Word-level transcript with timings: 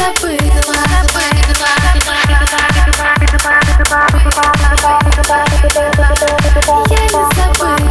забыла 0.00 0.40
Я 6.88 7.06
не 7.06 7.28
забыла 7.34 7.90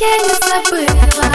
Я 0.00 0.16
не 0.18 0.34
забыла 0.48 1.30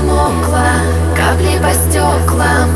Намокло, 0.00 0.66
капли 1.16 1.58
по 1.62 1.72
стеклам, 1.74 2.70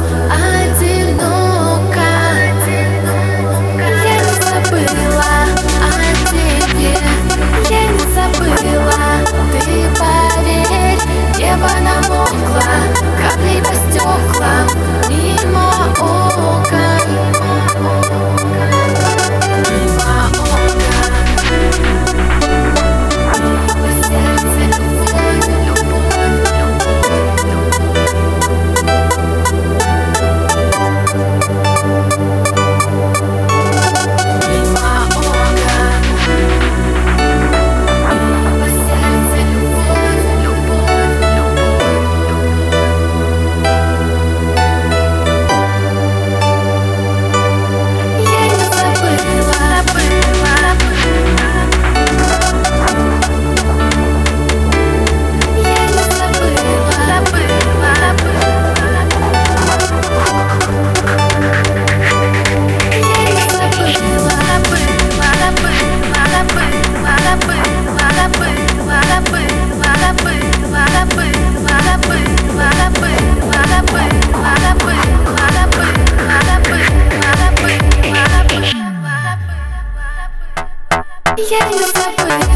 love 82.19 82.50